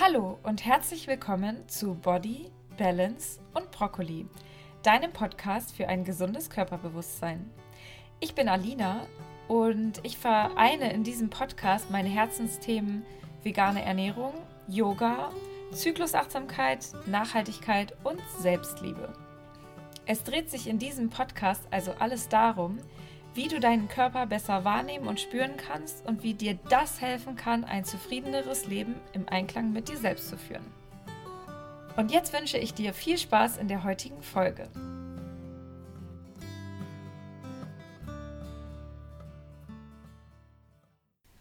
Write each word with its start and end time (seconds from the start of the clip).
Hallo 0.00 0.40
und 0.42 0.64
herzlich 0.64 1.06
willkommen 1.06 1.68
zu 1.68 1.94
Body, 1.94 2.50
Balance 2.76 3.38
und 3.54 3.70
Brokkoli, 3.70 4.26
deinem 4.82 5.12
Podcast 5.12 5.72
für 5.72 5.86
ein 5.86 6.02
gesundes 6.02 6.50
Körperbewusstsein. 6.50 7.48
Ich 8.18 8.34
bin 8.34 8.48
Alina 8.48 9.06
und 9.46 10.00
ich 10.02 10.18
vereine 10.18 10.92
in 10.92 11.04
diesem 11.04 11.30
Podcast 11.30 11.92
meine 11.92 12.08
Herzensthemen 12.08 13.06
vegane 13.44 13.84
Ernährung, 13.84 14.34
Yoga, 14.66 15.30
Zyklusachtsamkeit, 15.70 16.88
Nachhaltigkeit 17.06 17.94
und 18.02 18.20
Selbstliebe. 18.40 19.12
Es 20.06 20.24
dreht 20.24 20.50
sich 20.50 20.66
in 20.66 20.80
diesem 20.80 21.08
Podcast 21.08 21.62
also 21.70 21.92
alles 22.00 22.28
darum, 22.28 22.80
wie 23.34 23.48
du 23.48 23.58
deinen 23.58 23.88
Körper 23.88 24.26
besser 24.26 24.64
wahrnehmen 24.64 25.08
und 25.08 25.20
spüren 25.20 25.56
kannst 25.56 26.06
und 26.06 26.22
wie 26.22 26.34
dir 26.34 26.56
das 26.68 27.00
helfen 27.00 27.34
kann, 27.34 27.64
ein 27.64 27.84
zufriedeneres 27.84 28.66
Leben 28.66 28.94
im 29.12 29.28
Einklang 29.28 29.72
mit 29.72 29.88
dir 29.88 29.96
selbst 29.96 30.28
zu 30.28 30.38
führen. 30.38 30.64
Und 31.96 32.12
jetzt 32.12 32.32
wünsche 32.32 32.58
ich 32.58 32.74
dir 32.74 32.94
viel 32.94 33.18
Spaß 33.18 33.56
in 33.56 33.68
der 33.68 33.84
heutigen 33.84 34.22
Folge. 34.22 34.68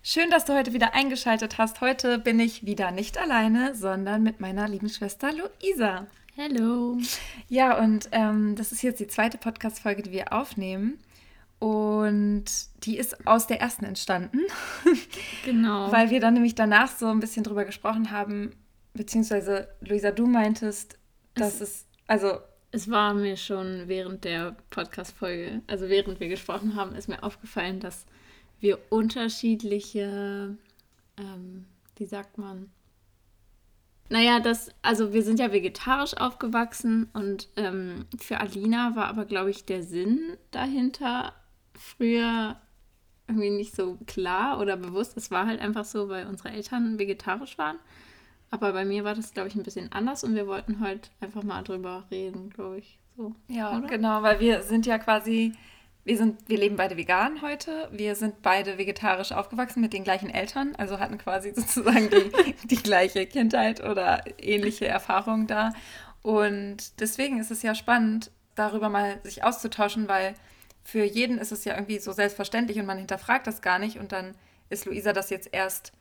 Schön, 0.01 0.29
dass 0.29 0.45
du 0.45 0.53
heute 0.53 0.73
wieder 0.73 0.93
eingeschaltet 0.93 1.57
hast. 1.57 1.79
Heute 1.79 2.19
bin 2.19 2.39
ich 2.39 2.65
wieder 2.65 2.91
nicht 2.91 3.17
alleine, 3.17 3.73
sondern 3.73 4.21
mit 4.21 4.41
meiner 4.41 4.67
lieben 4.67 4.89
Schwester 4.89 5.31
Luisa. 5.31 6.07
Hallo. 6.37 6.97
Ja, 7.47 7.77
und 7.79 8.09
ähm, 8.11 8.55
das 8.55 8.71
ist 8.71 8.81
jetzt 8.81 8.99
die 8.99 9.07
zweite 9.07 9.37
Podcast-Folge, 9.37 10.01
die 10.01 10.11
wir 10.11 10.33
aufnehmen. 10.33 10.99
Und 11.63 12.43
die 12.83 12.97
ist 12.97 13.25
aus 13.25 13.47
der 13.47 13.61
ersten 13.61 13.85
entstanden. 13.85 14.39
Genau. 15.45 15.91
Weil 15.91 16.09
wir 16.09 16.19
dann 16.19 16.33
nämlich 16.33 16.55
danach 16.55 16.89
so 16.89 17.07
ein 17.07 17.21
bisschen 17.21 17.43
drüber 17.43 17.63
gesprochen 17.63 18.11
haben, 18.11 18.51
beziehungsweise 18.93 19.69
Luisa, 19.81 20.11
du 20.11 20.25
meintest, 20.25 20.97
dass 21.35 21.55
es, 21.55 21.61
es 21.61 21.85
also. 22.07 22.39
Es 22.71 22.89
war 22.89 23.13
mir 23.13 23.37
schon 23.37 23.83
während 23.87 24.23
der 24.23 24.55
Podcast-Folge, 24.71 25.61
also 25.67 25.89
während 25.89 26.19
wir 26.19 26.27
gesprochen 26.27 26.75
haben, 26.75 26.95
ist 26.95 27.07
mir 27.07 27.21
aufgefallen, 27.21 27.79
dass 27.79 28.07
wir 28.59 28.79
unterschiedliche, 28.89 30.57
ähm, 31.17 31.65
wie 31.97 32.05
sagt 32.05 32.39
man, 32.39 32.71
naja, 34.09 34.39
das, 34.39 34.71
also 34.81 35.13
wir 35.13 35.21
sind 35.21 35.39
ja 35.39 35.51
vegetarisch 35.51 36.17
aufgewachsen 36.17 37.09
und 37.13 37.47
ähm, 37.57 38.07
für 38.19 38.39
Alina 38.39 38.95
war 38.95 39.05
aber, 39.05 39.25
glaube 39.25 39.51
ich, 39.51 39.65
der 39.65 39.83
Sinn 39.83 40.35
dahinter 40.49 41.33
früher 41.77 42.57
irgendwie 43.27 43.49
nicht 43.49 43.75
so 43.75 43.97
klar 44.05 44.59
oder 44.59 44.77
bewusst. 44.77 45.17
Es 45.17 45.31
war 45.31 45.47
halt 45.47 45.61
einfach 45.61 45.85
so, 45.85 46.09
weil 46.09 46.27
unsere 46.27 46.49
Eltern 46.49 46.99
vegetarisch 46.99 47.57
waren. 47.57 47.77
Aber 48.51 48.73
bei 48.73 48.85
mir 48.85 49.03
war 49.03 49.15
das, 49.15 49.33
glaube 49.33 49.49
ich, 49.49 49.55
ein 49.55 49.63
bisschen 49.63 49.91
anders 49.91 50.23
und 50.23 50.35
wir 50.35 50.45
wollten 50.47 50.79
heute 50.79 51.09
einfach 51.21 51.43
mal 51.43 51.63
drüber 51.63 52.05
reden, 52.11 52.49
glaube 52.51 52.79
ich. 52.79 52.99
So, 53.17 53.33
ja, 53.47 53.75
oder? 53.75 53.87
genau, 53.87 54.21
weil 54.21 54.39
wir 54.39 54.61
sind 54.61 54.85
ja 54.85 54.99
quasi, 54.99 55.53
wir 56.03 56.17
sind, 56.17 56.37
wir 56.47 56.57
leben 56.57 56.75
beide 56.75 56.97
vegan 56.97 57.41
heute. 57.41 57.89
Wir 57.91 58.15
sind 58.15 58.41
beide 58.41 58.77
vegetarisch 58.77 59.31
aufgewachsen 59.31 59.81
mit 59.81 59.93
den 59.93 60.03
gleichen 60.03 60.29
Eltern, 60.29 60.75
also 60.77 60.99
hatten 60.99 61.17
quasi 61.17 61.51
sozusagen 61.55 62.09
die, 62.09 62.67
die 62.67 62.83
gleiche 62.83 63.25
Kindheit 63.25 63.83
oder 63.83 64.23
ähnliche 64.37 64.87
Erfahrungen 64.87 65.47
da. 65.47 65.73
Und 66.21 66.99
deswegen 66.99 67.39
ist 67.39 67.51
es 67.51 67.63
ja 67.63 67.73
spannend, 67.73 68.31
darüber 68.55 68.89
mal 68.89 69.19
sich 69.23 69.43
auszutauschen, 69.43 70.07
weil 70.07 70.35
für 70.83 71.03
jeden 71.03 71.37
ist 71.37 71.51
es 71.51 71.65
ja 71.65 71.75
irgendwie 71.75 71.99
so 71.99 72.11
selbstverständlich 72.11 72.77
und 72.79 72.85
man 72.85 72.97
hinterfragt 72.97 73.47
das 73.47 73.61
gar 73.61 73.79
nicht. 73.79 73.97
Und 73.97 74.11
dann 74.11 74.35
ist 74.69 74.85
Luisa 74.85 75.13
das 75.13 75.29
jetzt 75.29 75.49
erst 75.51 75.93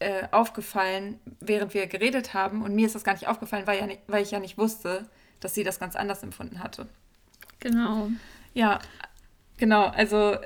äh, 0.00 0.26
aufgefallen, 0.30 1.20
während 1.40 1.74
wir 1.74 1.86
geredet 1.86 2.34
haben. 2.34 2.62
Und 2.62 2.74
mir 2.74 2.86
ist 2.86 2.94
das 2.94 3.04
gar 3.04 3.12
nicht 3.12 3.28
aufgefallen, 3.28 3.66
weil, 3.66 3.78
ja 3.78 3.86
nicht, 3.86 4.00
weil 4.08 4.22
ich 4.22 4.32
ja 4.32 4.40
nicht 4.40 4.58
wusste, 4.58 5.08
dass 5.40 5.54
sie 5.54 5.64
das 5.64 5.78
ganz 5.78 5.96
anders 5.96 6.22
empfunden 6.22 6.62
hatte. 6.62 6.88
Genau. 7.60 8.08
Ja, 8.54 8.80
genau. 9.56 9.86
Also 9.86 10.36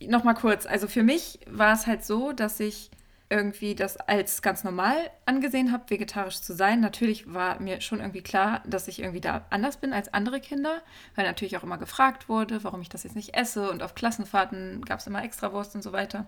nochmal 0.00 0.34
kurz. 0.34 0.66
Also 0.66 0.86
für 0.86 1.02
mich 1.02 1.40
war 1.46 1.74
es 1.74 1.86
halt 1.86 2.04
so, 2.04 2.32
dass 2.32 2.60
ich 2.60 2.90
irgendwie 3.30 3.76
das 3.76 3.96
als 3.96 4.42
ganz 4.42 4.64
normal 4.64 4.96
angesehen 5.24 5.70
habe, 5.70 5.88
vegetarisch 5.88 6.40
zu 6.40 6.52
sein. 6.52 6.80
Natürlich 6.80 7.32
war 7.32 7.60
mir 7.60 7.80
schon 7.80 8.00
irgendwie 8.00 8.22
klar, 8.22 8.60
dass 8.66 8.88
ich 8.88 8.98
irgendwie 8.98 9.20
da 9.20 9.46
anders 9.50 9.76
bin 9.76 9.92
als 9.92 10.12
andere 10.12 10.40
Kinder, 10.40 10.82
weil 11.14 11.24
natürlich 11.24 11.56
auch 11.56 11.62
immer 11.62 11.78
gefragt 11.78 12.28
wurde, 12.28 12.64
warum 12.64 12.82
ich 12.82 12.88
das 12.88 13.04
jetzt 13.04 13.14
nicht 13.14 13.36
esse 13.36 13.70
und 13.70 13.84
auf 13.84 13.94
Klassenfahrten 13.94 14.84
gab 14.84 14.98
es 14.98 15.06
immer 15.06 15.22
Extrawurst 15.22 15.76
und 15.76 15.82
so 15.82 15.92
weiter. 15.92 16.26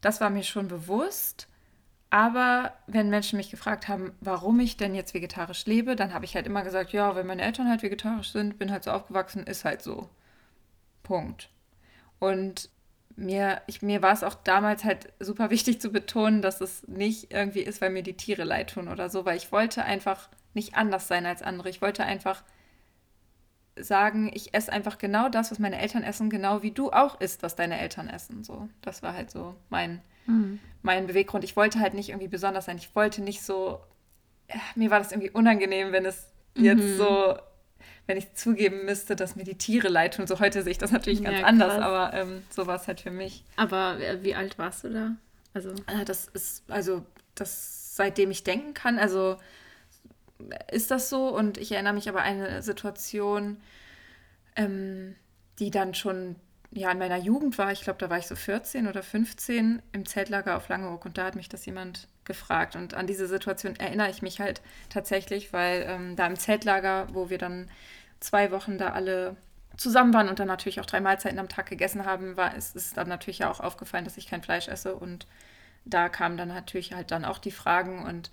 Das 0.00 0.20
war 0.20 0.30
mir 0.30 0.44
schon 0.44 0.68
bewusst. 0.68 1.48
Aber 2.10 2.72
wenn 2.86 3.10
Menschen 3.10 3.38
mich 3.38 3.50
gefragt 3.50 3.88
haben, 3.88 4.12
warum 4.20 4.60
ich 4.60 4.76
denn 4.76 4.94
jetzt 4.94 5.14
vegetarisch 5.14 5.66
lebe, 5.66 5.96
dann 5.96 6.14
habe 6.14 6.24
ich 6.24 6.36
halt 6.36 6.46
immer 6.46 6.62
gesagt, 6.62 6.92
ja, 6.92 7.16
wenn 7.16 7.26
meine 7.26 7.42
Eltern 7.42 7.68
halt 7.68 7.82
vegetarisch 7.82 8.30
sind, 8.30 8.56
bin 8.56 8.70
halt 8.70 8.84
so 8.84 8.92
aufgewachsen, 8.92 9.44
ist 9.44 9.64
halt 9.64 9.82
so. 9.82 10.08
Punkt. 11.02 11.50
Und 12.20 12.70
mir, 13.16 13.62
ich, 13.66 13.82
mir 13.82 14.02
war 14.02 14.12
es 14.12 14.24
auch 14.24 14.34
damals 14.34 14.84
halt 14.84 15.12
super 15.20 15.50
wichtig 15.50 15.80
zu 15.80 15.90
betonen, 15.90 16.42
dass 16.42 16.60
es 16.60 16.86
nicht 16.88 17.32
irgendwie 17.32 17.60
ist, 17.60 17.80
weil 17.80 17.90
mir 17.90 18.02
die 18.02 18.16
Tiere 18.16 18.44
leid 18.44 18.70
tun 18.70 18.88
oder 18.88 19.08
so, 19.08 19.24
weil 19.24 19.36
ich 19.36 19.52
wollte 19.52 19.84
einfach 19.84 20.28
nicht 20.54 20.74
anders 20.74 21.08
sein 21.08 21.26
als 21.26 21.42
andere. 21.42 21.68
Ich 21.68 21.82
wollte 21.82 22.04
einfach 22.04 22.42
sagen, 23.76 24.30
ich 24.32 24.54
esse 24.54 24.72
einfach 24.72 24.98
genau 24.98 25.28
das, 25.28 25.50
was 25.50 25.58
meine 25.58 25.80
Eltern 25.80 26.02
essen, 26.02 26.30
genau 26.30 26.62
wie 26.62 26.70
du 26.70 26.92
auch 26.92 27.20
isst, 27.20 27.42
was 27.42 27.56
deine 27.56 27.78
Eltern 27.78 28.08
essen. 28.08 28.44
So, 28.44 28.68
das 28.82 29.02
war 29.02 29.14
halt 29.14 29.30
so 29.30 29.54
mein, 29.68 30.00
mhm. 30.26 30.60
mein 30.82 31.06
Beweggrund. 31.06 31.44
Ich 31.44 31.56
wollte 31.56 31.80
halt 31.80 31.94
nicht 31.94 32.10
irgendwie 32.10 32.28
besonders 32.28 32.66
sein. 32.66 32.78
Ich 32.78 32.94
wollte 32.94 33.22
nicht 33.22 33.42
so. 33.42 33.80
Mir 34.74 34.90
war 34.90 34.98
das 34.98 35.10
irgendwie 35.10 35.30
unangenehm, 35.30 35.92
wenn 35.92 36.04
es 36.04 36.32
jetzt 36.54 36.82
mhm. 36.82 36.96
so 36.96 37.38
wenn 38.06 38.16
ich 38.16 38.34
zugeben 38.34 38.84
müsste, 38.84 39.16
dass 39.16 39.36
mir 39.36 39.44
die 39.44 39.56
Tiere 39.56 39.88
leid 39.88 40.14
tun. 40.14 40.26
So 40.26 40.40
heute 40.40 40.62
sehe 40.62 40.72
ich 40.72 40.78
das 40.78 40.92
natürlich 40.92 41.22
ganz 41.22 41.40
ja, 41.40 41.46
anders, 41.46 41.72
aber 41.72 42.12
ähm, 42.14 42.42
so 42.50 42.66
war 42.66 42.76
es 42.76 42.86
halt 42.86 43.00
für 43.00 43.10
mich. 43.10 43.44
Aber 43.56 43.98
äh, 44.00 44.22
wie 44.22 44.34
alt 44.34 44.58
warst 44.58 44.84
du 44.84 44.90
da? 44.90 45.16
Also 45.54 45.70
äh, 45.70 46.04
das 46.04 46.26
ist 46.26 46.64
also 46.68 47.04
das 47.34 47.96
seitdem 47.96 48.30
ich 48.30 48.44
denken 48.44 48.74
kann. 48.74 48.98
Also 48.98 49.38
ist 50.70 50.90
das 50.90 51.08
so 51.08 51.28
und 51.28 51.58
ich 51.58 51.72
erinnere 51.72 51.94
mich 51.94 52.08
aber 52.08 52.22
an 52.22 52.42
eine 52.42 52.62
Situation, 52.62 53.58
ähm, 54.56 55.14
die 55.58 55.70
dann 55.70 55.94
schon 55.94 56.36
ja 56.72 56.90
in 56.90 56.98
meiner 56.98 57.16
Jugend 57.16 57.56
war. 57.56 57.72
Ich 57.72 57.82
glaube, 57.82 57.98
da 57.98 58.10
war 58.10 58.18
ich 58.18 58.26
so 58.26 58.36
14 58.36 58.88
oder 58.88 59.02
15 59.02 59.80
im 59.92 60.06
Zeltlager 60.06 60.56
auf 60.56 60.68
Langeoog 60.68 61.04
und 61.04 61.16
da 61.16 61.24
hat 61.24 61.36
mich 61.36 61.48
das 61.48 61.64
jemand 61.66 62.08
gefragt. 62.24 62.76
Und 62.76 62.94
an 62.94 63.06
diese 63.06 63.26
Situation 63.26 63.76
erinnere 63.76 64.10
ich 64.10 64.22
mich 64.22 64.40
halt 64.40 64.62
tatsächlich, 64.88 65.52
weil 65.52 65.84
ähm, 65.88 66.16
da 66.16 66.26
im 66.26 66.36
Zeltlager, 66.36 67.08
wo 67.12 67.30
wir 67.30 67.38
dann 67.38 67.70
zwei 68.20 68.50
Wochen 68.50 68.78
da 68.78 68.90
alle 68.90 69.36
zusammen 69.76 70.14
waren 70.14 70.28
und 70.28 70.38
dann 70.38 70.48
natürlich 70.48 70.80
auch 70.80 70.86
drei 70.86 71.00
Mahlzeiten 71.00 71.38
am 71.38 71.48
Tag 71.48 71.66
gegessen 71.66 72.04
haben, 72.04 72.36
war 72.36 72.56
es 72.56 72.74
ist 72.74 72.96
dann 72.96 73.08
natürlich 73.08 73.40
ja 73.40 73.50
auch 73.50 73.60
aufgefallen, 73.60 74.04
dass 74.04 74.16
ich 74.16 74.28
kein 74.28 74.42
Fleisch 74.42 74.68
esse 74.68 74.94
und 74.94 75.26
da 75.84 76.08
kamen 76.08 76.36
dann 76.36 76.48
natürlich 76.48 76.94
halt 76.94 77.10
dann 77.10 77.24
auch 77.24 77.38
die 77.38 77.50
Fragen 77.50 78.04
und 78.04 78.30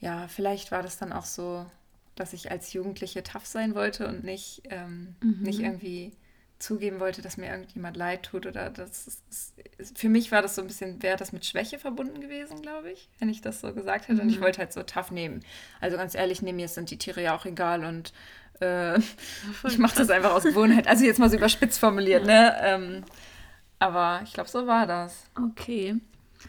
ja, 0.00 0.26
vielleicht 0.26 0.72
war 0.72 0.82
das 0.82 0.98
dann 0.98 1.12
auch 1.12 1.24
so, 1.24 1.64
dass 2.16 2.32
ich 2.32 2.50
als 2.50 2.72
Jugendliche 2.72 3.22
tough 3.22 3.46
sein 3.46 3.74
wollte 3.74 4.08
und 4.08 4.24
nicht, 4.24 4.62
ähm, 4.68 5.14
mhm. 5.20 5.42
nicht 5.42 5.60
irgendwie 5.60 6.12
zugeben 6.62 7.00
wollte, 7.00 7.22
dass 7.22 7.36
mir 7.36 7.50
irgendjemand 7.50 7.96
leid 7.96 8.22
tut 8.22 8.46
oder 8.46 8.70
das 8.70 9.06
ist, 9.06 9.22
ist, 9.78 9.98
für 9.98 10.08
mich 10.08 10.30
war 10.30 10.42
das 10.42 10.54
so 10.54 10.62
ein 10.62 10.68
bisschen, 10.68 11.02
wäre 11.02 11.16
das 11.16 11.32
mit 11.32 11.44
Schwäche 11.44 11.78
verbunden 11.78 12.20
gewesen, 12.20 12.62
glaube 12.62 12.92
ich, 12.92 13.08
wenn 13.18 13.28
ich 13.28 13.40
das 13.40 13.60
so 13.60 13.74
gesagt 13.74 14.08
hätte. 14.08 14.14
Mhm. 14.14 14.20
Und 14.20 14.28
ich 14.30 14.38
mhm. 14.38 14.44
wollte 14.44 14.58
halt 14.58 14.72
so 14.72 14.82
tough 14.82 15.10
nehmen. 15.10 15.40
Also 15.80 15.96
ganz 15.96 16.14
ehrlich, 16.14 16.40
nee, 16.40 16.52
mir 16.52 16.68
sind 16.68 16.90
die 16.90 16.98
Tiere 16.98 17.22
ja 17.22 17.36
auch 17.36 17.44
egal 17.44 17.84
und 17.84 18.12
äh, 18.60 18.98
ich 19.66 19.78
mache 19.78 19.96
das 19.96 20.10
einfach 20.10 20.32
aus 20.32 20.44
Gewohnheit. 20.44 20.86
Also 20.86 21.04
jetzt 21.04 21.18
mal 21.18 21.28
so 21.28 21.36
überspitzt 21.36 21.80
formuliert, 21.80 22.24
ne? 22.24 22.54
Ähm, 22.62 23.04
aber 23.78 24.20
ich 24.22 24.32
glaube, 24.32 24.48
so 24.48 24.66
war 24.66 24.86
das. 24.86 25.28
Okay. 25.36 25.96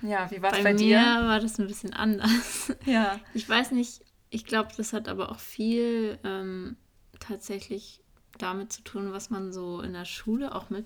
Ja, 0.04 0.30
wie 0.30 0.42
war 0.42 0.52
es 0.52 0.58
bei, 0.58 0.64
bei 0.64 0.74
dir? 0.74 0.98
Bei 0.98 1.22
mir 1.22 1.28
war 1.28 1.40
das 1.40 1.60
ein 1.60 1.68
bisschen 1.68 1.94
anders. 1.94 2.72
Ja. 2.86 3.20
Ich 3.34 3.50
weiß 3.50 3.72
nicht, 3.72 4.02
ich 4.30 4.46
glaube, 4.46 4.70
das 4.78 4.94
hat 4.94 5.08
aber 5.08 5.32
auch 5.32 5.40
viel 5.40 6.20
ähm, 6.24 6.78
tatsächlich 7.20 8.03
damit 8.44 8.72
zu 8.72 8.84
tun, 8.84 9.12
was 9.12 9.30
man 9.30 9.52
so 9.52 9.82
in 9.82 9.94
der 9.94 10.06
Schule 10.06 10.54
auch 10.54 10.70
mit, 10.70 10.86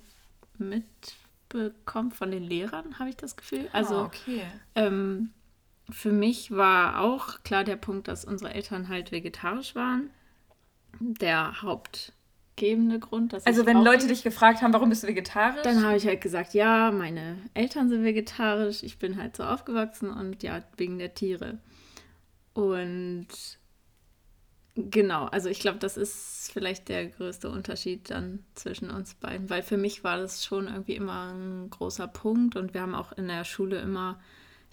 mitbekommt 0.58 2.16
von 2.16 2.32
den 2.32 2.44
Lehrern, 2.44 3.00
habe 3.00 3.10
ich 3.10 3.18
das 3.18 3.36
Gefühl. 3.36 3.68
Ah, 3.72 3.78
also, 3.78 4.02
okay. 4.02 4.44
ähm, 4.76 5.32
für 5.90 6.12
mich 6.12 6.52
war 6.52 7.02
auch 7.02 7.44
klar 7.44 7.64
der 7.64 7.78
Punkt, 7.78 8.08
dass 8.08 8.26
unsere 8.26 8.54
Eltern 8.54 8.90
halt 8.90 9.12
vegetarisch 9.12 9.76
waren. 9.76 10.10
Der 11.00 11.62
hauptgebende 11.62 13.00
Grund. 13.00 13.34
Dass 13.34 13.46
also 13.46 13.66
wenn 13.66 13.84
Leute 13.84 14.08
dich 14.08 14.24
gefragt 14.24 14.62
haben, 14.62 14.74
warum 14.74 14.90
bist 14.90 15.04
du 15.04 15.08
vegetarisch? 15.08 15.62
Dann 15.64 15.84
habe 15.84 15.96
ich 15.96 16.06
halt 16.06 16.22
gesagt, 16.22 16.54
ja, 16.54 16.92
meine 16.92 17.38
Eltern 17.54 17.90
sind 17.90 18.04
vegetarisch, 18.04 18.84
ich 18.84 18.98
bin 18.98 19.18
halt 19.18 19.38
so 19.38 19.44
aufgewachsen 19.44 20.12
und 20.12 20.44
ja, 20.44 20.62
wegen 20.76 20.98
der 20.98 21.14
Tiere. 21.14 21.60
Und 22.54 23.28
Genau, 24.80 25.26
also 25.26 25.50
ich 25.50 25.60
glaube, 25.60 25.80
das 25.80 25.98
ist 25.98 26.52
vielleicht 26.54 26.88
der 26.88 27.08
größte 27.08 27.50
Unterschied 27.50 28.12
dann 28.12 28.46
zwischen 28.54 28.92
uns 28.92 29.16
beiden, 29.16 29.50
weil 29.50 29.64
für 29.64 29.78
mich 29.78 30.04
war 30.04 30.18
das 30.18 30.46
schon 30.46 30.68
irgendwie 30.68 30.96
immer 30.96 31.34
ein 31.34 31.70
großer 31.72 32.08
Punkt 32.08 32.56
und 32.56 32.76
wir 32.76 32.82
haben 32.82 32.94
auch 32.94 33.12
in 33.12 33.28
der 33.28 33.44
Schule 33.44 33.80
immer 33.80 34.20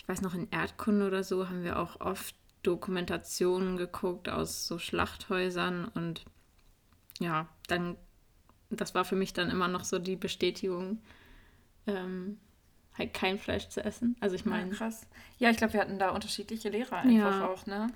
ich 0.04 0.08
weiß 0.08 0.20
noch, 0.20 0.34
in 0.34 0.50
Erdkunde 0.50 1.06
oder 1.06 1.24
so 1.24 1.48
haben 1.48 1.64
wir 1.64 1.78
auch 1.78 2.00
oft 2.00 2.34
Dokumentationen 2.62 3.78
geguckt 3.78 4.28
aus 4.28 4.66
so 4.66 4.78
Schlachthäusern 4.78 5.86
und 5.86 6.26
ja, 7.20 7.48
dann, 7.68 7.96
das 8.68 8.94
war 8.94 9.06
für 9.06 9.16
mich 9.16 9.32
dann 9.32 9.48
immer 9.48 9.66
noch 9.66 9.84
so 9.84 9.98
die 9.98 10.16
Bestätigung, 10.16 11.00
ähm, 11.86 12.38
halt 12.98 13.14
kein 13.14 13.38
Fleisch 13.38 13.68
zu 13.68 13.82
essen. 13.82 14.14
Also 14.20 14.36
ich 14.36 14.44
meine. 14.44 14.72
Ja, 14.72 14.76
krass. 14.76 15.06
Ja, 15.38 15.48
ich 15.48 15.56
glaube, 15.56 15.72
wir 15.72 15.80
hatten 15.80 15.98
da 15.98 16.10
unterschiedliche 16.10 16.68
Lehrer 16.68 16.98
einfach 16.98 17.40
ja. 17.40 17.48
auch, 17.48 17.64
ne? 17.66 17.86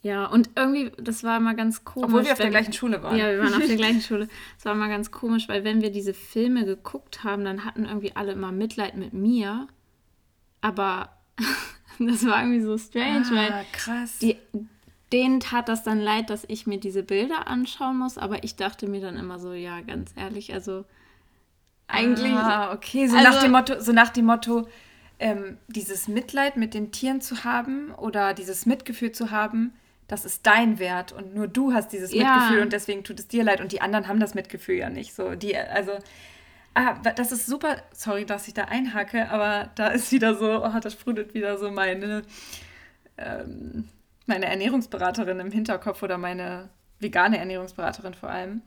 Ja, 0.00 0.26
und 0.26 0.50
irgendwie, 0.54 0.92
das 0.96 1.24
war 1.24 1.38
immer 1.38 1.54
ganz 1.54 1.84
komisch. 1.84 2.06
Obwohl 2.06 2.24
wir 2.24 2.32
auf 2.32 2.38
der 2.38 2.50
gleichen 2.50 2.72
Schule 2.72 3.02
waren. 3.02 3.16
Ja, 3.16 3.30
wir 3.30 3.40
waren 3.40 3.54
auf 3.54 3.66
der 3.66 3.76
gleichen 3.76 4.00
Schule. 4.00 4.28
Es 4.56 4.64
war 4.64 4.72
immer 4.72 4.88
ganz 4.88 5.10
komisch, 5.10 5.48
weil 5.48 5.64
wenn 5.64 5.82
wir 5.82 5.90
diese 5.90 6.14
Filme 6.14 6.64
geguckt 6.64 7.24
haben, 7.24 7.44
dann 7.44 7.64
hatten 7.64 7.84
irgendwie 7.84 8.14
alle 8.14 8.32
immer 8.32 8.52
Mitleid 8.52 8.96
mit 8.96 9.12
mir. 9.12 9.66
Aber 10.60 11.10
das 11.98 12.24
war 12.26 12.42
irgendwie 12.42 12.60
so 12.60 12.78
strange, 12.78 13.26
ah, 13.30 13.34
weil 13.34 13.64
krass. 13.72 14.18
Die, 14.20 14.36
denen 15.12 15.40
tat 15.40 15.68
das 15.68 15.82
dann 15.82 15.98
leid, 15.98 16.30
dass 16.30 16.44
ich 16.46 16.66
mir 16.66 16.78
diese 16.78 17.02
Bilder 17.02 17.48
anschauen 17.48 17.98
muss, 17.98 18.18
aber 18.18 18.44
ich 18.44 18.56
dachte 18.56 18.86
mir 18.86 19.00
dann 19.00 19.16
immer 19.16 19.38
so, 19.38 19.52
ja, 19.52 19.80
ganz 19.80 20.12
ehrlich, 20.16 20.52
also 20.52 20.84
eigentlich. 21.88 22.32
Ah, 22.32 22.72
okay, 22.72 23.08
so 23.08 23.16
also, 23.16 23.30
nach 23.30 23.42
dem 23.42 23.52
Motto, 23.52 23.80
so 23.80 23.92
nach 23.92 24.10
dem 24.10 24.26
Motto, 24.26 24.68
ähm, 25.18 25.58
dieses 25.66 26.06
Mitleid 26.06 26.56
mit 26.56 26.74
den 26.74 26.92
Tieren 26.92 27.20
zu 27.20 27.42
haben 27.42 27.90
oder 27.92 28.34
dieses 28.34 28.66
Mitgefühl 28.66 29.10
zu 29.10 29.30
haben, 29.30 29.72
das 30.08 30.24
ist 30.24 30.46
dein 30.46 30.78
Wert 30.78 31.12
und 31.12 31.34
nur 31.34 31.46
du 31.46 31.72
hast 31.72 31.92
dieses 31.92 32.12
ja. 32.12 32.34
Mitgefühl 32.34 32.62
und 32.62 32.72
deswegen 32.72 33.04
tut 33.04 33.20
es 33.20 33.28
dir 33.28 33.44
leid 33.44 33.60
und 33.60 33.72
die 33.72 33.82
anderen 33.82 34.08
haben 34.08 34.18
das 34.18 34.34
Mitgefühl 34.34 34.76
ja 34.76 34.88
nicht. 34.88 35.14
So, 35.14 35.34
die, 35.34 35.56
also, 35.56 35.92
ah, 36.74 36.94
das 36.94 37.30
ist 37.30 37.46
super, 37.46 37.76
sorry, 37.92 38.24
dass 38.24 38.48
ich 38.48 38.54
da 38.54 38.64
einhacke, 38.64 39.30
aber 39.30 39.70
da 39.74 39.88
ist 39.88 40.10
wieder 40.10 40.34
so, 40.34 40.64
oh, 40.64 40.80
da 40.80 40.90
sprudelt 40.90 41.34
wieder 41.34 41.58
so 41.58 41.70
meine, 41.70 42.22
ähm, 43.18 43.88
meine 44.26 44.46
Ernährungsberaterin 44.46 45.40
im 45.40 45.50
Hinterkopf 45.52 46.02
oder 46.02 46.16
meine 46.16 46.70
vegane 47.00 47.38
Ernährungsberaterin 47.38 48.14
vor 48.14 48.30
allem, 48.30 48.62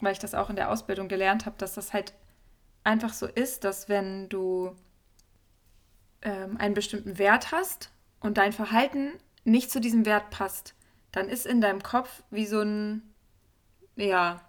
weil 0.00 0.12
ich 0.12 0.18
das 0.18 0.34
auch 0.34 0.48
in 0.48 0.56
der 0.56 0.70
Ausbildung 0.70 1.08
gelernt 1.08 1.44
habe, 1.44 1.56
dass 1.58 1.74
das 1.74 1.92
halt 1.92 2.14
einfach 2.84 3.12
so 3.12 3.26
ist, 3.26 3.64
dass 3.64 3.90
wenn 3.90 4.30
du 4.30 4.74
ähm, 6.22 6.56
einen 6.56 6.74
bestimmten 6.74 7.18
Wert 7.18 7.52
hast 7.52 7.90
und 8.20 8.38
dein 8.38 8.52
Verhalten 8.52 9.12
nicht 9.44 9.70
zu 9.70 9.78
diesem 9.80 10.06
Wert 10.06 10.30
passt, 10.30 10.74
dann 11.16 11.30
ist 11.30 11.46
in 11.46 11.62
deinem 11.62 11.82
Kopf 11.82 12.22
wie 12.30 12.44
so 12.44 12.60
ein, 12.60 13.00
ja, 13.96 14.42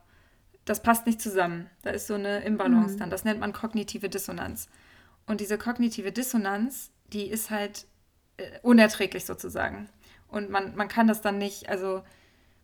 das 0.65 0.83
passt 0.83 1.05
nicht 1.05 1.21
zusammen. 1.21 1.69
Da 1.81 1.91
ist 1.91 2.07
so 2.07 2.15
eine 2.15 2.43
Imbalance 2.43 2.95
mhm. 2.95 2.99
dann. 2.99 3.09
Das 3.09 3.23
nennt 3.23 3.39
man 3.39 3.53
kognitive 3.53 4.09
Dissonanz. 4.09 4.67
Und 5.25 5.39
diese 5.39 5.57
kognitive 5.57 6.11
Dissonanz, 6.11 6.91
die 7.13 7.27
ist 7.27 7.51
halt 7.51 7.87
äh, 8.35 8.59
unerträglich 8.63 9.23
sozusagen. 9.23 9.87
Und 10.27 10.49
man, 10.49 10.75
man 10.75 10.89
kann 10.89 11.07
das 11.07 11.21
dann 11.21 11.37
nicht, 11.37 11.69
also 11.69 12.03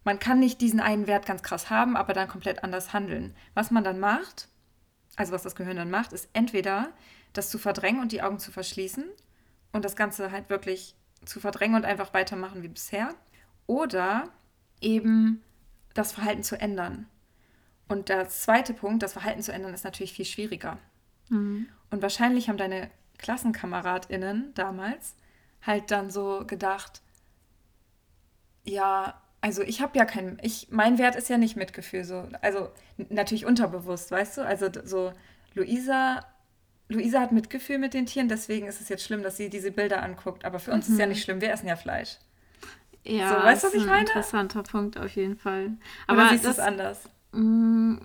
man 0.03 0.19
kann 0.19 0.37
nicht 0.37 0.59
diesen 0.59 0.81
einen 0.81 1.07
Wert 1.07 1.25
ganz 1.25 1.41
krass 1.41 1.69
haben, 1.69 1.95
aber 1.95 2.11
dann 2.11 2.27
komplett 2.27 2.61
anders 2.61 2.91
handeln. 2.91 3.33
Was 3.53 3.71
man 3.71 3.85
dann 3.85 4.01
macht, 4.01 4.49
also 5.15 5.31
was 5.31 5.43
das 5.43 5.55
Gehirn 5.55 5.77
dann 5.77 5.89
macht, 5.89 6.11
ist 6.11 6.27
entweder 6.33 6.91
das 7.31 7.49
zu 7.49 7.57
verdrängen 7.57 8.01
und 8.01 8.11
die 8.11 8.21
Augen 8.21 8.39
zu 8.39 8.51
verschließen 8.51 9.05
und 9.71 9.85
das 9.85 9.95
Ganze 9.95 10.29
halt 10.29 10.49
wirklich 10.49 10.97
zu 11.23 11.39
verdrängen 11.39 11.77
und 11.77 11.85
einfach 11.85 12.13
weitermachen 12.13 12.63
wie 12.63 12.67
bisher. 12.67 13.15
Oder 13.67 14.29
eben 14.81 15.41
das 15.93 16.11
Verhalten 16.11 16.43
zu 16.43 16.59
ändern. 16.59 17.07
Und 17.87 18.09
der 18.09 18.27
zweite 18.29 18.73
Punkt, 18.73 19.03
das 19.03 19.13
Verhalten 19.13 19.41
zu 19.41 19.51
ändern, 19.51 19.73
ist 19.73 19.83
natürlich 19.83 20.13
viel 20.13 20.25
schwieriger. 20.25 20.77
Mhm. 21.29 21.67
Und 21.91 22.01
wahrscheinlich 22.01 22.49
haben 22.49 22.57
deine 22.57 22.89
KlassenkameradInnen 23.19 24.53
damals 24.55 25.15
halt 25.61 25.91
dann 25.91 26.09
so 26.09 26.43
gedacht, 26.45 27.01
ja, 28.63 29.21
also 29.41 29.61
ich 29.61 29.81
habe 29.81 29.97
ja 29.97 30.05
kein, 30.05 30.39
ich, 30.41 30.67
mein 30.71 30.97
Wert 30.97 31.15
ist 31.15 31.29
ja 31.29 31.37
nicht 31.37 31.55
Mitgefühl, 31.55 32.03
so, 32.03 32.27
also 32.41 32.69
natürlich 33.09 33.45
unterbewusst, 33.45 34.09
weißt 34.11 34.37
du? 34.37 34.41
Also 34.41 34.69
so, 34.83 35.13
Luisa, 35.53 36.25
Luisa 36.87 37.19
hat 37.21 37.31
Mitgefühl 37.31 37.77
mit 37.77 37.93
den 37.93 38.05
Tieren, 38.05 38.29
deswegen 38.29 38.67
ist 38.67 38.81
es 38.81 38.89
jetzt 38.89 39.03
schlimm, 39.03 39.23
dass 39.23 39.37
sie 39.37 39.49
diese 39.49 39.71
Bilder 39.71 40.01
anguckt. 40.01 40.45
Aber 40.45 40.59
für 40.59 40.71
uns 40.71 40.87
mhm. 40.87 40.93
ist 40.93 40.99
ja 40.99 41.05
nicht 41.07 41.23
schlimm, 41.23 41.41
wir 41.41 41.51
essen 41.51 41.67
ja 41.67 41.75
Fleisch. 41.75 42.17
Ja, 43.03 43.29
so, 43.29 43.35
weißt 43.35 43.63
du, 43.63 43.67
was 43.67 43.73
ich 43.73 43.85
meine? 43.85 44.01
Interessanter 44.01 44.63
Punkt 44.63 44.97
auf 44.97 45.15
jeden 45.15 45.37
Fall. 45.37 45.71
Aber 46.07 46.21
Oder 46.21 46.29
siehst 46.29 46.45
du 46.45 46.49
es 46.49 46.59
anders? 46.59 47.09
Mm, 47.33 47.97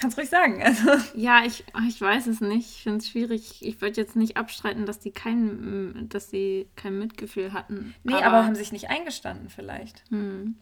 Kannst 0.00 0.16
ruhig 0.16 0.28
sagen. 0.28 0.62
Also. 0.68 0.90
Ja, 1.14 1.44
ich, 1.44 1.64
ich 1.88 2.00
weiß 2.00 2.26
es 2.26 2.40
nicht. 2.40 2.68
Ich 2.70 2.82
finde 2.82 2.98
es 2.98 3.08
schwierig. 3.08 3.64
Ich 3.64 3.80
würde 3.80 4.00
jetzt 4.00 4.16
nicht 4.16 4.36
abstreiten, 4.36 4.86
dass 4.86 5.00
die 5.00 5.10
kein, 5.10 6.08
dass 6.08 6.30
sie 6.30 6.68
kein 6.76 6.98
Mitgefühl 6.98 7.52
hatten. 7.52 7.94
Nee, 8.04 8.14
aber, 8.14 8.26
aber 8.26 8.44
haben 8.44 8.54
sich 8.54 8.72
nicht 8.72 8.90
eingestanden 8.90 9.48
vielleicht. 9.48 10.04
Hm. 10.10 10.56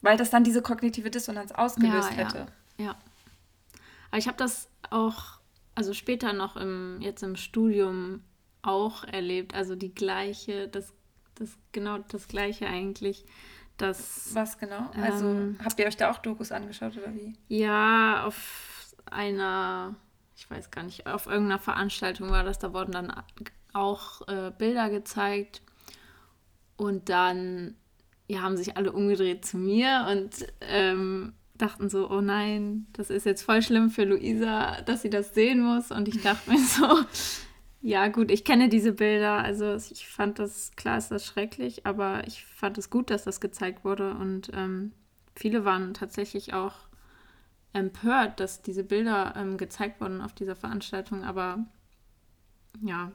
Weil 0.00 0.16
das 0.16 0.30
dann 0.30 0.44
diese 0.44 0.62
kognitive 0.62 1.10
Dissonanz 1.10 1.52
ausgelöst 1.52 2.10
ja, 2.10 2.16
hätte. 2.16 2.46
Ja. 2.76 2.84
ja. 2.84 2.96
Aber 4.10 4.18
ich 4.18 4.26
habe 4.26 4.36
das 4.36 4.68
auch, 4.90 5.40
also 5.74 5.94
später 5.94 6.32
noch 6.32 6.56
im, 6.56 7.00
jetzt 7.00 7.22
im 7.22 7.36
Studium 7.36 8.22
auch 8.62 9.04
erlebt. 9.04 9.54
Also 9.54 9.76
die 9.76 9.94
gleiche, 9.94 10.68
das 10.68 10.92
das 11.42 11.58
genau 11.72 11.98
das 12.08 12.28
gleiche 12.28 12.66
eigentlich. 12.66 13.24
Das, 13.76 14.34
Was 14.34 14.58
genau? 14.58 14.90
Also 15.00 15.26
ähm, 15.26 15.58
habt 15.62 15.78
ihr 15.80 15.86
euch 15.86 15.96
da 15.96 16.10
auch 16.10 16.18
Dokus 16.18 16.52
angeschaut 16.52 16.96
oder 16.96 17.14
wie? 17.14 17.34
Ja, 17.48 18.24
auf 18.24 18.94
einer, 19.10 19.96
ich 20.36 20.48
weiß 20.50 20.70
gar 20.70 20.84
nicht, 20.84 21.06
auf 21.06 21.26
irgendeiner 21.26 21.58
Veranstaltung 21.58 22.30
war 22.30 22.44
das, 22.44 22.58
da 22.58 22.72
wurden 22.72 22.92
dann 22.92 23.12
auch 23.72 24.26
äh, 24.28 24.52
Bilder 24.56 24.90
gezeigt 24.90 25.62
und 26.76 27.08
dann 27.08 27.74
ja, 28.28 28.42
haben 28.42 28.56
sich 28.56 28.76
alle 28.76 28.92
umgedreht 28.92 29.44
zu 29.44 29.56
mir 29.56 30.06
und 30.10 30.46
ähm, 30.60 31.32
dachten 31.58 31.88
so, 31.88 32.10
oh 32.10 32.20
nein, 32.20 32.86
das 32.92 33.10
ist 33.10 33.26
jetzt 33.26 33.42
voll 33.42 33.62
schlimm 33.62 33.90
für 33.90 34.04
Luisa, 34.04 34.80
dass 34.82 35.02
sie 35.02 35.10
das 35.10 35.34
sehen 35.34 35.60
muss. 35.60 35.90
Und 35.90 36.08
ich 36.08 36.22
dachte 36.22 36.50
mir 36.50 36.58
so, 36.58 37.00
ja, 37.82 38.06
gut, 38.06 38.30
ich 38.30 38.44
kenne 38.44 38.68
diese 38.68 38.92
Bilder. 38.92 39.38
Also 39.38 39.74
ich 39.74 40.08
fand 40.08 40.38
das, 40.38 40.70
klar 40.76 40.98
ist 40.98 41.10
das 41.10 41.26
schrecklich, 41.26 41.84
aber 41.84 42.26
ich 42.28 42.44
fand 42.44 42.78
es 42.78 42.90
gut, 42.90 43.10
dass 43.10 43.24
das 43.24 43.40
gezeigt 43.40 43.84
wurde. 43.84 44.14
Und 44.14 44.52
ähm, 44.54 44.92
viele 45.34 45.64
waren 45.64 45.92
tatsächlich 45.92 46.54
auch 46.54 46.74
empört, 47.72 48.38
dass 48.38 48.62
diese 48.62 48.84
Bilder 48.84 49.34
ähm, 49.36 49.56
gezeigt 49.56 50.00
wurden 50.00 50.20
auf 50.20 50.32
dieser 50.32 50.54
Veranstaltung. 50.54 51.24
Aber 51.24 51.58
ja. 52.82 53.10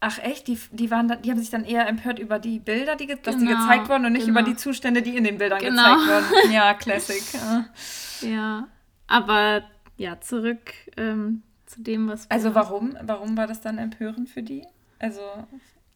Ach 0.00 0.18
echt? 0.18 0.48
Die, 0.48 0.58
die, 0.72 0.90
waren, 0.90 1.22
die 1.22 1.30
haben 1.30 1.38
sich 1.38 1.50
dann 1.50 1.64
eher 1.64 1.86
empört 1.86 2.18
über 2.18 2.40
die 2.40 2.58
Bilder, 2.58 2.96
die, 2.96 3.06
dass 3.06 3.36
genau, 3.36 3.38
die 3.38 3.56
gezeigt 3.56 3.88
wurden 3.88 4.06
und 4.06 4.12
nicht 4.14 4.26
genau. 4.26 4.40
über 4.40 4.48
die 4.48 4.56
Zustände, 4.56 5.00
die 5.00 5.16
in 5.16 5.22
den 5.22 5.38
Bildern 5.38 5.60
genau. 5.60 5.96
gezeigt 5.96 6.32
wurden. 6.32 6.50
Ja, 6.52 6.74
Classic. 6.74 7.22
Ja, 7.32 8.28
ja. 8.28 8.68
aber 9.06 9.62
ja, 9.96 10.20
zurück 10.20 10.72
ähm, 10.96 11.42
zu 11.66 11.82
dem, 11.82 12.08
was 12.08 12.30
Also 12.30 12.54
warum? 12.54 12.96
Warum 13.02 13.36
war 13.36 13.46
das 13.46 13.60
dann 13.60 13.78
empörend 13.78 14.28
für 14.28 14.42
die? 14.42 14.64
Also. 14.98 15.20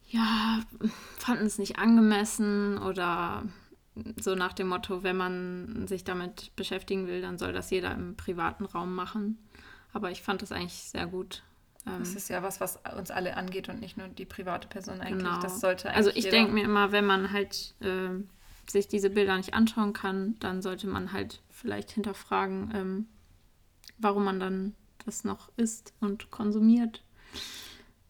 Ja, 0.09 0.61
fanden 1.19 1.47
es 1.47 1.59
nicht 1.59 1.79
angemessen 1.79 2.79
oder 2.79 3.45
so 4.21 4.35
nach 4.35 4.53
dem 4.53 4.69
Motto, 4.69 5.03
wenn 5.03 5.17
man 5.17 5.87
sich 5.87 6.05
damit 6.05 6.55
beschäftigen 6.57 7.07
will, 7.07 7.21
dann 7.21 7.39
soll 7.39 7.53
das 7.53 7.71
jeder 7.71 7.93
im 7.93 8.17
privaten 8.17 8.65
Raum 8.65 8.95
machen. 8.95 9.39
Aber 9.93 10.11
ich 10.11 10.23
fand 10.23 10.43
das 10.43 10.53
eigentlich 10.53 10.75
sehr 10.75 11.07
gut. 11.07 11.43
Das 11.85 12.11
ähm, 12.11 12.17
ist 12.17 12.29
ja 12.29 12.43
was, 12.43 12.61
was 12.61 12.79
uns 12.97 13.11
alle 13.11 13.37
angeht 13.37 13.69
und 13.69 13.81
nicht 13.81 13.97
nur 13.97 14.09
die 14.09 14.27
private 14.27 14.69
Person 14.69 15.01
eigentlich. 15.01 15.25
Genau. 15.25 15.41
Das 15.41 15.61
sollte 15.61 15.91
also 15.91 16.11
ich 16.11 16.29
denke 16.29 16.53
mir 16.53 16.65
immer, 16.65 16.93
wenn 16.93 17.07
man 17.07 17.33
halt 17.33 17.75
äh, 17.81 18.11
sich 18.71 18.89
diese 18.89 19.11
Bilder 19.11 19.37
nicht 19.37 19.55
anschauen 19.55 19.93
kann, 19.93 20.37
dann 20.41 20.63
sollte 20.63 20.87
man 20.87 21.13
halt 21.13 21.41
vielleicht 21.51 21.91
hinterfragen, 21.91 22.71
ähm, 22.75 23.07
warum 23.99 24.25
man 24.25 24.41
dann 24.41 24.75
das 25.05 25.25
noch 25.25 25.51
isst 25.57 25.93
und 26.01 26.31
konsumiert. 26.31 27.03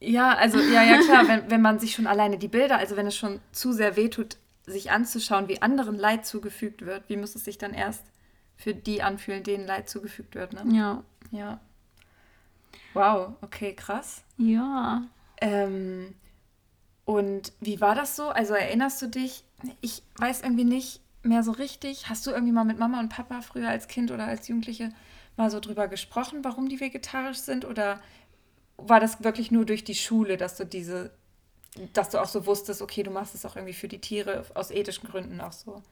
Ja, 0.01 0.35
also 0.35 0.59
ja, 0.59 0.83
ja 0.83 1.01
klar, 1.03 1.29
wenn, 1.29 1.51
wenn 1.51 1.61
man 1.61 1.79
sich 1.79 1.95
schon 1.95 2.07
alleine 2.07 2.39
die 2.39 2.49
Bilder, 2.49 2.79
also 2.79 2.97
wenn 2.97 3.07
es 3.07 3.17
schon 3.17 3.41
zu 3.53 3.73
sehr 3.73 3.97
wehtut, 3.97 4.39
sich 4.67 4.91
anzuschauen, 4.91 5.49
wie 5.49 5.63
anderen 5.63 5.97
Leid 5.97 6.25
zugefügt 6.25 6.87
wird, 6.87 7.09
wie 7.09 7.17
muss 7.17 7.35
es 7.35 7.45
sich 7.45 7.59
dann 7.59 7.75
erst 7.75 8.05
für 8.57 8.75
die 8.75 9.03
anfühlen, 9.03 9.43
denen 9.43 9.67
Leid 9.67 9.89
zugefügt 9.89 10.35
wird, 10.35 10.53
ne? 10.53 10.65
Ja. 10.75 11.03
Ja. 11.31 11.61
Wow, 12.95 13.35
okay, 13.41 13.75
krass. 13.75 14.23
Ja. 14.37 15.05
Ähm, 15.41 16.15
und 17.05 17.53
wie 17.61 17.81
war 17.81 17.95
das 17.95 18.17
so? 18.17 18.29
Also 18.29 18.55
erinnerst 18.55 19.01
du 19.03 19.07
dich? 19.09 19.45
Ich 19.81 20.03
weiß 20.17 20.43
irgendwie 20.43 20.65
nicht 20.65 21.01
mehr 21.23 21.43
so 21.43 21.53
richtig. 21.53 22.09
Hast 22.09 22.27
du 22.27 22.31
irgendwie 22.31 22.53
mal 22.53 22.65
mit 22.65 22.79
Mama 22.79 23.01
und 23.01 23.11
Papa 23.11 23.41
früher 23.43 23.69
als 23.69 23.89
Kind 23.89 24.11
oder 24.11 24.27
als 24.27 24.49
Jugendliche 24.49 24.91
mal 25.37 25.51
so 25.51 25.61
drüber 25.61 25.89
gesprochen, 25.89 26.45
warum 26.45 26.69
die 26.69 26.81
vegetarisch 26.81 27.39
sind? 27.39 27.65
Oder 27.65 28.01
war 28.77 29.01
das 29.01 29.23
wirklich 29.23 29.51
nur 29.51 29.65
durch 29.65 29.85
die 29.85 29.95
Schule, 29.95 30.37
dass 30.37 30.57
du 30.57 30.65
diese, 30.65 31.11
dass 31.93 32.11
du 32.11 32.19
auch 32.21 32.27
so 32.29 32.47
wusstest, 32.47 32.83
okay, 32.83 33.03
du 33.03 33.11
machst 33.11 33.35
es 33.35 33.45
auch 33.45 33.57
irgendwie 33.57 33.75
für 33.75 33.89
die 33.89 34.01
Tiere 34.01 34.45
aus 34.55 34.71
ethischen 34.71 35.09
Gründen 35.09 35.41
auch 35.41 35.53
so? 35.53 35.83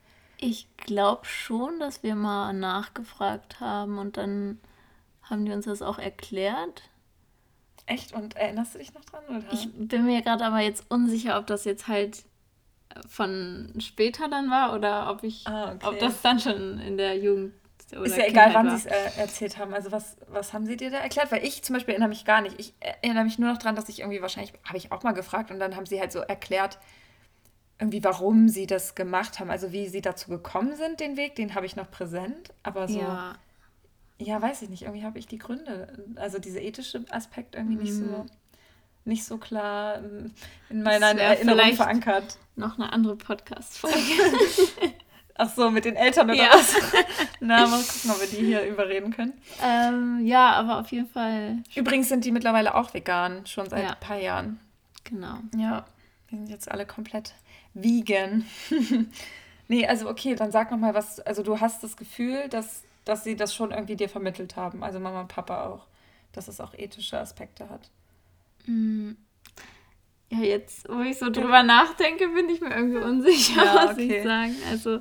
Ich 0.40 0.68
glaube 0.76 1.24
schon, 1.26 1.80
dass 1.80 2.02
wir 2.02 2.14
mal 2.14 2.52
nachgefragt 2.52 3.60
haben 3.60 3.98
und 3.98 4.16
dann 4.16 4.60
haben 5.22 5.44
die 5.44 5.52
uns 5.52 5.66
das 5.66 5.82
auch 5.82 5.98
erklärt. 5.98 6.82
Echt? 7.86 8.12
Und 8.12 8.36
erinnerst 8.36 8.74
du 8.74 8.78
dich 8.78 8.94
noch 8.94 9.04
dran? 9.04 9.24
Oder? 9.28 9.52
Ich 9.52 9.68
bin 9.72 10.04
mir 10.04 10.22
gerade 10.22 10.44
aber 10.44 10.60
jetzt 10.60 10.84
unsicher, 10.90 11.38
ob 11.38 11.46
das 11.46 11.64
jetzt 11.64 11.88
halt 11.88 12.24
von 13.08 13.72
später 13.78 14.28
dann 14.28 14.50
war 14.50 14.74
oder 14.74 15.10
ob 15.10 15.22
ich, 15.22 15.46
Ah, 15.46 15.72
okay. 15.74 15.86
ob 15.86 15.98
das 15.98 16.22
dann 16.22 16.38
schon 16.40 16.78
in 16.80 16.96
der 16.96 17.18
Jugend 17.18 17.52
oder 17.92 18.04
Ist 18.04 18.16
ja 18.16 18.26
egal, 18.26 18.52
wann 18.54 18.68
sie 18.70 18.76
es 18.76 18.86
äh, 18.86 19.20
erzählt 19.20 19.56
haben. 19.58 19.72
Also 19.74 19.90
was, 19.92 20.16
was 20.28 20.52
haben 20.52 20.66
sie 20.66 20.76
dir 20.76 20.90
da 20.90 20.98
erklärt? 20.98 21.32
Weil 21.32 21.44
ich 21.44 21.62
zum 21.62 21.74
Beispiel 21.74 21.92
erinnere 21.94 22.10
mich 22.10 22.24
gar 22.24 22.40
nicht. 22.42 22.58
Ich 22.58 22.74
erinnere 22.80 23.24
mich 23.24 23.38
nur 23.38 23.50
noch 23.50 23.58
dran, 23.58 23.76
dass 23.76 23.88
ich 23.88 24.00
irgendwie 24.00 24.20
wahrscheinlich, 24.20 24.52
habe 24.64 24.76
ich 24.76 24.92
auch 24.92 25.02
mal 25.02 25.12
gefragt 25.12 25.50
und 25.50 25.58
dann 25.58 25.74
haben 25.76 25.86
sie 25.86 25.98
halt 26.00 26.12
so 26.12 26.20
erklärt, 26.20 26.78
irgendwie 27.80 28.02
warum 28.04 28.48
sie 28.48 28.66
das 28.66 28.94
gemacht 28.94 29.38
haben. 29.40 29.50
Also 29.50 29.72
wie 29.72 29.88
sie 29.88 30.00
dazu 30.02 30.30
gekommen 30.30 30.76
sind, 30.76 31.00
den 31.00 31.16
Weg, 31.16 31.36
den 31.36 31.54
habe 31.54 31.64
ich 31.66 31.76
noch 31.76 31.90
präsent. 31.90 32.52
Aber 32.62 32.88
so, 32.88 32.98
ja, 32.98 33.36
Ja, 34.18 34.42
weiß 34.42 34.62
ich 34.62 34.68
nicht, 34.68 34.82
irgendwie 34.82 35.04
habe 35.04 35.18
ich 35.18 35.26
die 35.28 35.38
Gründe. 35.38 36.04
Also 36.16 36.38
dieser 36.38 36.60
ethische 36.60 37.04
Aspekt 37.10 37.54
irgendwie 37.54 37.76
nicht 37.76 37.92
Mhm. 37.94 38.08
so 38.10 38.26
nicht 39.04 39.24
so 39.24 39.38
klar 39.38 39.98
ähm, 39.98 40.34
in 40.68 40.82
meiner 40.82 41.18
Erinnerung 41.18 41.72
verankert. 41.74 42.36
noch 42.56 42.78
eine 42.78 42.92
andere 42.92 43.16
Podcast-Folge. 43.16 43.96
Ach 45.40 45.48
so, 45.54 45.70
mit 45.70 45.84
den 45.84 45.94
Eltern 45.96 46.28
oder 46.28 46.38
Ja. 46.38 46.50
was? 46.52 46.74
Na, 47.40 47.66
mal 47.68 47.80
gucken, 47.82 48.10
ob 48.10 48.20
wir 48.20 48.26
die 48.26 48.44
hier 48.44 48.64
überreden 48.66 49.12
können. 49.12 49.32
ähm, 49.62 50.20
ja, 50.26 50.50
aber 50.52 50.80
auf 50.80 50.90
jeden 50.90 51.08
Fall, 51.08 51.58
Übrigens 51.76 52.08
sind 52.08 52.24
die 52.24 52.32
mittlerweile 52.32 52.74
auch 52.74 52.92
vegan, 52.92 53.46
schon 53.46 53.68
seit 53.70 53.84
Ja. 53.84 53.90
ein 53.90 54.00
paar 54.00 54.18
Jahren. 54.18 54.60
genau. 55.04 55.38
Ja, 55.56 55.86
wir 56.28 56.38
sind 56.38 56.50
jetzt 56.50 56.70
alle 56.70 56.84
komplett 56.86 57.34
vegan. 57.74 58.44
nee, 59.68 59.86
also 59.86 60.08
okay, 60.10 60.34
dann 60.34 60.50
sag 60.50 60.70
noch 60.70 60.78
mal 60.78 60.94
was. 60.94 61.20
Also 61.20 61.42
du 61.42 61.60
hast 61.60 61.82
das 61.84 61.96
Gefühl, 61.96 62.48
dass, 62.48 62.82
dass 63.04 63.22
sie 63.24 63.36
das 63.36 63.54
schon 63.54 63.70
irgendwie 63.70 63.96
dir 63.96 64.08
vermittelt 64.08 64.56
haben, 64.56 64.82
also 64.82 64.98
Mama 64.98 65.20
und 65.22 65.28
Papa 65.28 65.66
auch, 65.66 65.86
dass 66.32 66.48
es 66.48 66.60
auch 66.60 66.74
ethische 66.74 67.18
Aspekte 67.18 67.68
hat. 67.70 67.88
Mm. 68.66 69.12
Ja, 70.30 70.40
jetzt, 70.40 70.88
wo 70.88 71.00
ich 71.00 71.18
so 71.18 71.30
drüber 71.30 71.62
nachdenke, 71.62 72.28
bin 72.28 72.48
ich 72.50 72.60
mir 72.60 72.70
irgendwie 72.74 72.98
unsicher, 72.98 73.64
Ja, 73.64 73.82
muss 73.84 73.92
okay. 73.92 74.18
ich 74.18 74.22
sagen. 74.24 74.54
Also, 74.70 75.00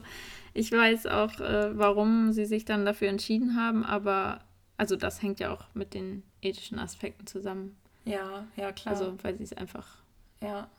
ich 0.53 0.71
weiß 0.71 1.07
auch, 1.07 1.39
äh, 1.39 1.77
warum 1.77 2.31
sie 2.31 2.45
sich 2.45 2.63
dann 2.65 2.85
dafür 2.85 3.09
entschieden 3.09 3.55
haben, 3.55 3.83
aber 3.83 4.41
also 4.77 4.95
das 4.95 5.21
hängt 5.21 5.39
ja 5.39 5.51
auch 5.51 5.65
mit 5.73 5.93
den 5.93 6.23
ethischen 6.41 6.79
Aspekten 6.79 7.27
zusammen. 7.27 7.75
Ja, 8.05 8.47
ja, 8.55 8.71
klar. 8.71 8.93
Also, 8.95 9.17
weil 9.21 9.35
sie 9.37 9.43
es 9.43 9.53
einfach, 9.53 9.85
ja. 10.41 10.69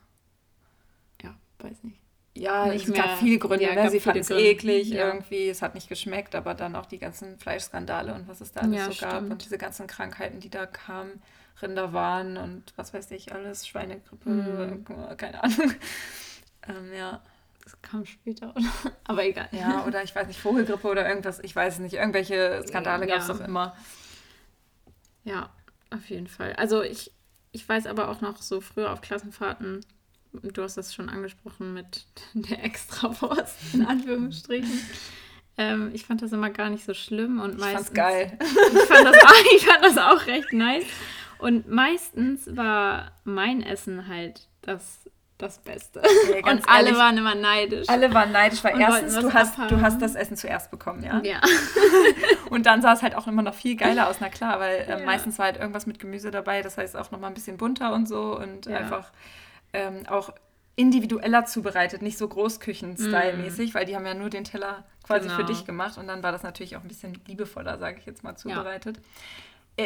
ja, 1.21 1.35
weiß 1.59 1.83
nicht. 1.83 1.99
Ja, 2.35 2.67
Nicht 2.67 2.87
es 2.87 2.93
gab 2.93 3.05
mehr- 3.05 3.17
viele 3.17 3.37
Gründe. 3.39 3.65
ja, 3.65 3.75
ne? 3.75 3.81
gab 3.83 3.91
Sie 3.91 3.99
fanden 3.99 4.19
es 4.19 4.29
eklig 4.29 4.89
ja. 4.89 5.07
irgendwie, 5.07 5.49
es 5.49 5.61
hat 5.61 5.75
nicht 5.75 5.89
geschmeckt, 5.89 6.35
aber 6.35 6.53
dann 6.53 6.75
auch 6.75 6.85
die 6.85 6.97
ganzen 6.99 7.37
Fleischskandale 7.37 8.13
und 8.15 8.27
was 8.27 8.39
es 8.41 8.51
da 8.51 8.61
alles 8.61 8.77
Ja, 8.77 8.91
so 8.91 9.01
gab 9.01 9.15
stimmt. 9.17 9.31
und 9.31 9.43
diese 9.45 9.57
ganzen 9.57 9.87
Krankheiten, 9.87 10.39
die 10.39 10.49
da 10.49 10.65
kamen, 10.65 11.21
Rinderwahn 11.61 12.37
und 12.37 12.73
was 12.75 12.93
weiß 12.93 13.11
ich 13.11 13.33
alles, 13.33 13.67
Schweinegrippe, 13.67 14.29
Mhm. 14.29 14.85
keine 15.17 15.43
Ahnung. 15.43 15.73
Ähm, 16.67 16.93
ja. 16.93 17.21
Das 17.63 17.81
kam 17.81 18.05
später, 18.05 18.49
oder? 18.55 18.65
Aber 19.05 19.23
egal. 19.23 19.47
ja, 19.51 19.85
oder 19.85 20.03
ich 20.03 20.13
weiß 20.15 20.27
nicht, 20.27 20.39
Vogelgrippe 20.39 20.87
oder 20.87 21.07
irgendwas, 21.07 21.39
ich 21.39 21.55
weiß 21.55 21.75
es 21.75 21.79
nicht, 21.79 21.93
irgendwelche 21.93 22.63
Skandale 22.67 23.07
Ja. 23.07 23.15
gab 23.17 23.21
es 23.21 23.27
doch 23.27 23.39
immer. 23.45 23.75
Ja, 25.23 25.49
auf 25.91 26.09
jeden 26.09 26.27
Fall. 26.27 26.53
Also 26.53 26.81
ich, 26.81 27.11
ich 27.51 27.67
weiß 27.67 27.85
aber 27.87 28.09
auch 28.09 28.21
noch 28.21 28.41
so 28.41 28.61
früher 28.61 28.91
auf 28.91 29.01
Klassenfahrten, 29.01 29.85
du 30.33 30.63
hast 30.63 30.77
das 30.77 30.93
schon 30.93 31.09
angesprochen 31.09 31.73
mit 31.73 32.05
der 32.33 32.63
Extrawurst, 32.63 33.55
in 33.73 33.85
Anführungsstrichen. 33.85 34.81
ähm, 35.57 35.91
ich 35.93 36.05
fand 36.05 36.21
das 36.21 36.31
immer 36.31 36.49
gar 36.49 36.69
nicht 36.69 36.85
so 36.85 36.93
schlimm 36.93 37.39
und 37.39 37.53
Ich 37.53 37.57
meistens. 37.59 37.87
fand's 37.87 37.93
geil. 37.93 38.37
Ich 38.41 38.81
fand, 38.85 39.05
das 39.07 39.15
auch, 39.23 39.55
ich 39.55 39.65
fand 39.65 39.83
das 39.83 39.97
auch 39.97 40.27
recht 40.27 40.53
nice. 40.53 40.85
Und 41.39 41.69
meistens 41.69 42.55
war 42.55 43.11
mein 43.23 43.63
Essen 43.63 44.07
halt 44.07 44.47
das, 44.61 45.09
das 45.37 45.59
Beste. 45.59 46.01
Ja, 46.29 46.35
und 46.51 46.67
alle 46.69 46.85
ehrlich, 46.87 46.97
waren 46.97 47.17
immer 47.17 47.33
neidisch. 47.35 47.87
Alle 47.89 48.13
waren 48.13 48.31
neidisch, 48.31 48.63
weil 48.63 48.75
Und 48.75 48.81
erstens, 48.81 49.15
du 49.17 49.33
hast, 49.33 49.57
du 49.71 49.81
hast 49.81 50.01
das 50.01 50.15
Essen 50.15 50.35
zuerst 50.37 50.69
bekommen, 50.69 51.01
ja. 51.03 51.21
ja. 51.23 51.41
Und 52.49 52.65
dann 52.65 52.81
sah 52.81 52.93
es 52.93 53.01
halt 53.01 53.15
auch 53.15 53.27
immer 53.27 53.41
noch 53.41 53.53
viel 53.53 53.75
geiler 53.77 54.09
aus, 54.09 54.17
na 54.19 54.27
klar, 54.29 54.59
weil 54.59 54.81
äh, 54.81 54.99
Ja. 54.99 55.05
meistens 55.05 55.37
war 55.39 55.45
halt 55.45 55.57
irgendwas 55.57 55.85
mit 55.85 55.99
Gemüse 55.99 56.29
dabei, 56.31 56.61
das 56.61 56.77
heißt 56.77 56.97
auch 56.97 57.11
nochmal 57.11 57.29
ein 57.31 57.35
bisschen 57.35 57.57
bunter 57.57 57.93
und 57.93 58.07
so 58.07 58.37
und 58.37 58.65
Ja. 58.65 58.77
einfach 58.77 59.11
ähm, 59.71 60.03
auch 60.09 60.31
individueller 60.75 61.45
zubereitet, 61.45 62.01
nicht 62.01 62.17
so 62.17 62.27
Großküchen-Style-mäßig, 62.27 63.73
weil 63.75 63.85
die 63.85 63.95
haben 63.95 64.05
ja 64.05 64.13
nur 64.13 64.29
den 64.29 64.43
Teller 64.45 64.83
quasi 65.03 65.29
für 65.29 65.37
Genau. 65.37 65.47
dich 65.47 65.65
gemacht 65.65 65.97
und 65.97 66.07
dann 66.07 66.23
war 66.23 66.31
das 66.31 66.43
natürlich 66.43 66.75
auch 66.77 66.81
ein 66.81 66.87
bisschen 66.87 67.19
liebevoller, 67.27 67.77
sage 67.77 67.97
ich 67.99 68.05
jetzt 68.05 68.23
mal, 68.23 68.35
zubereitet. 68.35 68.97
Äh, 68.97 69.01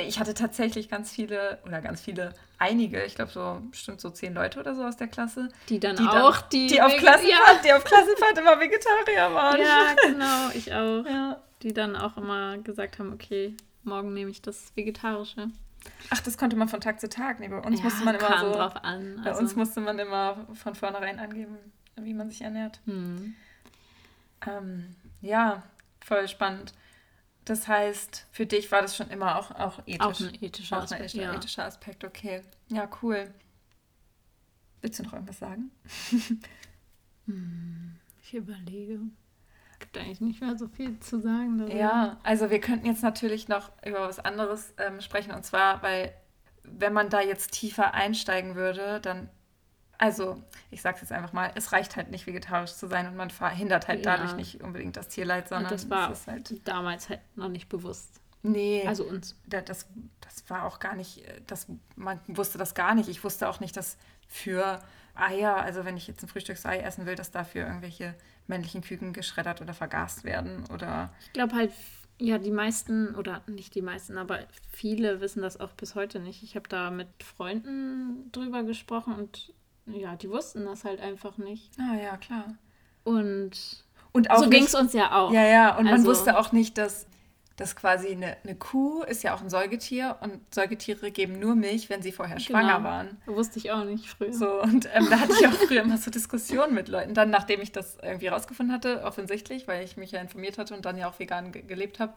Ich 0.01 0.19
hatte 0.19 0.33
tatsächlich 0.33 0.89
ganz 0.89 1.11
viele, 1.11 1.59
oder 1.65 1.81
ganz 1.81 2.01
viele, 2.01 2.33
einige, 2.57 3.03
ich 3.03 3.15
glaube 3.15 3.31
so 3.31 3.61
bestimmt 3.69 4.01
so 4.01 4.09
zehn 4.09 4.33
Leute 4.33 4.59
oder 4.59 4.75
so 4.75 4.83
aus 4.83 4.97
der 4.97 5.07
Klasse, 5.07 5.49
Die 5.69 5.79
dann 5.79 5.95
die, 5.95 6.03
auch, 6.03 6.37
dann, 6.37 6.49
die, 6.51 6.67
die, 6.67 6.81
auf 6.81 6.95
Klassenfahrt, 6.97 7.65
die 7.65 7.73
auf 7.73 7.83
Klassenfahrt 7.83 8.37
immer 8.37 8.59
Vegetarier 8.59 9.33
waren. 9.33 9.59
Ja, 9.61 9.95
genau, 10.01 10.49
ich 10.53 10.73
auch. 10.73 11.05
Ja. 11.05 11.41
Die 11.61 11.73
dann 11.73 11.95
auch 11.95 12.17
immer 12.17 12.57
gesagt 12.57 12.99
haben, 12.99 13.13
okay, 13.13 13.55
morgen 13.83 14.13
nehme 14.13 14.31
ich 14.31 14.41
das 14.41 14.71
Vegetarische. 14.75 15.49
Ach, 16.09 16.19
das 16.21 16.37
konnte 16.37 16.55
man 16.55 16.67
von 16.69 16.79
Tag 16.81 16.99
zu 16.99 17.09
Tag. 17.09 17.39
Nee, 17.39 17.49
bei 17.49 17.59
uns 17.59 17.79
ja, 17.79 17.83
musste 17.85 18.05
man 18.05 18.15
immer 18.15 18.39
so. 18.39 18.51
drauf 18.53 18.75
an. 18.83 19.21
Bei 19.23 19.29
Also, 19.31 19.41
uns 19.41 19.55
musste 19.55 19.81
man 19.81 19.99
immer 19.99 20.47
von 20.53 20.75
vornherein 20.75 21.19
angeben, 21.19 21.57
wie 21.97 22.13
man 22.13 22.29
sich 22.29 22.41
ernährt. 22.41 22.79
hm. 22.85 23.35
Ähm, 24.45 24.95
ja, 25.21 25.63
voll 26.03 26.27
spannend. 26.27 26.73
Das 27.45 27.67
heißt, 27.67 28.25
für 28.31 28.45
dich 28.45 28.71
war 28.71 28.81
das 28.81 28.95
schon 28.95 29.09
immer 29.09 29.37
auch, 29.37 29.51
auch 29.51 29.79
ethisch. 29.85 29.99
Auch 30.01 30.19
ein 30.21 30.43
ethischer 30.43 30.77
Auch 30.77 30.81
ein 30.81 30.83
Aspekt, 30.85 31.01
ethischer, 31.01 31.23
ja. 31.23 31.33
ethischer 31.35 31.65
Aspekt, 31.65 32.03
okay. 32.03 32.41
Ja, 32.69 32.89
cool. 33.01 33.33
Willst 34.81 34.99
du 34.99 35.03
noch 35.03 35.13
irgendwas 35.13 35.39
sagen? 35.39 35.71
Ich 38.21 38.33
überlege. 38.33 38.99
Gibt 39.79 39.97
eigentlich 39.97 40.21
nicht 40.21 40.41
mehr 40.41 40.57
so 40.57 40.67
viel 40.67 40.99
zu 40.99 41.19
sagen. 41.19 41.57
darüber. 41.57 41.75
Ja, 41.75 42.17
also 42.23 42.49
wir 42.49 42.59
könnten 42.59 42.85
jetzt 42.85 43.03
natürlich 43.03 43.47
noch 43.47 43.71
über 43.85 44.01
was 44.01 44.19
anderes 44.19 44.73
ähm, 44.77 45.01
sprechen. 45.01 45.31
Und 45.31 45.45
zwar, 45.45 45.81
weil 45.83 46.13
wenn 46.63 46.93
man 46.93 47.09
da 47.09 47.21
jetzt 47.21 47.51
tiefer 47.51 47.93
einsteigen 47.93 48.55
würde, 48.55 48.99
dann, 49.01 49.29
also 49.97 50.41
ich 50.71 50.81
sage 50.81 50.95
es 50.95 51.01
jetzt 51.01 51.11
einfach 51.11 51.33
mal, 51.33 51.51
es 51.55 51.71
reicht 51.71 51.95
halt 51.95 52.11
nicht 52.11 52.27
vegetarisch 52.27 52.73
zu 52.73 52.87
sein 52.87 53.07
und 53.07 53.15
man 53.15 53.29
verhindert 53.29 53.87
halt 53.87 54.05
Ja. 54.05 54.17
dadurch 54.17 54.35
nicht 54.35 54.61
unbedingt 54.63 54.97
das 54.97 55.07
Tierleid, 55.07 55.43
Und 55.43 55.49
sondern 55.49 55.71
das 55.71 55.89
war 55.89 56.11
es 56.11 56.19
ist 56.21 56.27
halt, 56.27 56.67
damals 56.67 57.09
halt 57.09 57.21
noch 57.35 57.49
nicht 57.49 57.69
bewusst. 57.69 58.19
nee, 58.41 58.83
Also 58.85 59.05
uns. 59.05 59.35
da- 59.47 59.61
das, 59.61 59.87
das 60.21 60.49
war 60.49 60.63
auch 60.65 60.79
gar 60.79 60.95
nicht, 60.95 61.25
äh, 61.27 61.41
das, 61.47 61.67
man 61.95 62.19
wusste 62.27 62.57
das 62.57 62.75
gar 62.75 62.95
nicht. 62.95 63.07
Ich 63.07 63.23
wusste 63.23 63.47
auch 63.47 63.59
nicht, 63.61 63.77
dass 63.77 63.97
für 64.27 64.81
Eier, 65.15 65.55
also 65.57 65.85
wenn 65.85 65.95
ich 65.95 66.07
jetzt 66.07 66.23
ein 66.23 66.27
Frühstücksei 66.27 66.79
essen 66.79 67.05
will, 67.05 67.15
dass 67.15 67.31
dafür 67.31 67.67
irgendwelche 67.67 68.15
männlichen 68.47 68.81
Küken 68.81 69.13
geschreddert 69.13 69.61
oder 69.61 69.73
vergast 69.73 70.23
werden 70.25 70.65
oder 70.73 71.13
Ich 71.27 71.33
glaube 71.33 71.55
halt, 71.55 71.71
ja, 72.19 72.37
die 72.37 72.51
meisten, 72.51 73.15
oder 73.15 73.41
nicht 73.47 73.75
die 73.75 73.81
meisten, 73.81 74.17
aber 74.17 74.39
viele 74.71 75.21
wissen 75.21 75.41
das 75.41 75.59
auch 75.59 75.71
bis 75.73 75.95
heute 75.95 76.19
nicht. 76.19 76.43
Ich 76.43 76.55
habe 76.55 76.67
da 76.67 76.89
mit 76.91 77.07
Freunden 77.23 78.31
drüber 78.31 78.63
gesprochen 78.63 79.13
und 79.15 79.53
ja, 79.85 80.15
die 80.15 80.29
wussten 80.29 80.65
das 80.65 80.83
halt 80.85 80.99
einfach 81.01 81.37
nicht. 81.37 81.71
Ah 81.79 81.95
ja, 81.95 82.17
klar. 82.17 82.55
Und 83.03 83.51
Und 84.13 84.31
auch 84.31 84.43
so 84.43 84.49
ging 84.49 84.63
es 84.63 84.75
uns 84.75 84.93
ja 84.93 85.11
auch. 85.15 85.31
Ja, 85.33 85.43
ja, 85.45 85.75
und 85.77 85.85
man 85.85 85.93
Also- 85.93 86.05
wusste 86.07 86.37
auch 86.37 86.51
nicht, 86.51 86.77
dass, 86.77 87.07
dass 87.55 87.75
quasi 87.75 88.07
eine, 88.09 88.35
eine 88.43 88.55
Kuh 88.55 89.03
ist 89.03 89.21
ja 89.23 89.35
auch 89.35 89.41
ein 89.41 89.49
Säugetier 89.49 90.17
und 90.21 90.39
Säugetiere 90.53 91.11
geben 91.11 91.37
nur 91.39 91.53
Milch, 91.55 91.89
wenn 91.89 92.01
sie 92.01 92.11
vorher 92.11 92.39
schwanger 92.39 92.77
Genau. 92.77 92.83
waren. 92.89 93.21
Wusste 93.27 93.59
ich 93.59 93.71
auch 93.71 93.83
nicht 93.83 94.07
früher. 94.09 94.33
So, 94.33 94.61
und 94.61 94.89
ähm, 94.93 95.07
da 95.09 95.19
hatte 95.19 95.33
ich 95.39 95.47
auch 95.47 95.51
früher 95.53 95.81
immer 95.83 95.97
so 95.97 96.09
Diskussionen 96.09 96.73
mit 96.73 96.87
Leuten. 96.87 97.13
Dann, 97.13 97.29
nachdem 97.29 97.61
ich 97.61 97.71
das 97.71 97.97
irgendwie 98.01 98.27
rausgefunden 98.27 98.73
hatte, 98.73 99.03
offensichtlich, 99.03 99.67
weil 99.67 99.83
ich 99.83 99.97
mich 99.97 100.11
ja 100.11 100.19
informiert 100.19 100.57
hatte 100.57 100.73
und 100.73 100.83
dann 100.85 100.97
ja 100.97 101.07
auch 101.09 101.19
vegan 101.19 101.51
ge 101.51 101.61
gelebt 101.61 101.99
habe, 101.99 102.13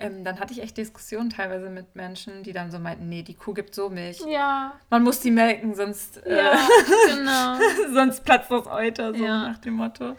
ähm, 0.00 0.22
dann 0.22 0.38
hatte 0.38 0.52
ich 0.52 0.62
echt 0.62 0.76
Diskussionen 0.76 1.28
teilweise 1.30 1.70
mit 1.70 1.96
Menschen, 1.96 2.44
die 2.44 2.52
dann 2.52 2.70
so 2.70 2.78
meinten, 2.78 3.08
nee, 3.08 3.24
die 3.24 3.34
Kuh 3.34 3.52
gibt 3.54 3.74
so 3.74 3.90
Milch. 3.90 4.20
Ja, 4.28 4.74
Man 4.90 5.02
muss 5.02 5.18
die 5.18 5.32
melken, 5.32 5.74
sonst, 5.74 6.22
ja, 6.24 6.52
äh, 6.52 6.56
genau. 7.16 7.58
sonst 7.92 8.24
platzt 8.24 8.48
das 8.52 8.68
Euter, 8.68 9.12
so 9.12 9.24
Ja. 9.24 9.48
nach 9.48 9.58
dem 9.58 9.74
Motto. 9.74 10.14